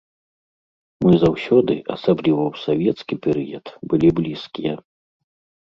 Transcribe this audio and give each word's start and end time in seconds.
Мы 1.05 1.13
заўсёды, 1.23 1.73
асабліва 1.95 2.41
ў 2.53 2.63
савецкі 2.65 3.21
перыяд, 3.27 3.65
былі 3.93 4.07
блізкія. 4.23 4.73